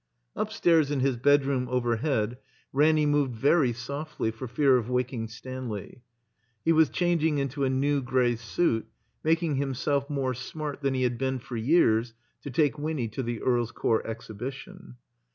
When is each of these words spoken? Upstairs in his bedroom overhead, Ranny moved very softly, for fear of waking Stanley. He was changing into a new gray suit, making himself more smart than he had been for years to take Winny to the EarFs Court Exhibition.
Upstairs 0.35 0.89
in 0.89 1.01
his 1.01 1.15
bedroom 1.15 1.67
overhead, 1.69 2.39
Ranny 2.73 3.05
moved 3.05 3.35
very 3.35 3.71
softly, 3.71 4.31
for 4.31 4.47
fear 4.47 4.77
of 4.77 4.89
waking 4.89 5.27
Stanley. 5.27 6.01
He 6.65 6.71
was 6.71 6.89
changing 6.89 7.37
into 7.37 7.65
a 7.65 7.69
new 7.69 8.01
gray 8.01 8.35
suit, 8.35 8.87
making 9.23 9.57
himself 9.57 10.09
more 10.09 10.33
smart 10.33 10.81
than 10.81 10.95
he 10.95 11.03
had 11.03 11.19
been 11.19 11.37
for 11.37 11.55
years 11.55 12.15
to 12.41 12.49
take 12.49 12.79
Winny 12.79 13.09
to 13.09 13.21
the 13.21 13.41
EarFs 13.41 13.71
Court 13.75 14.03
Exhibition. 14.07 14.95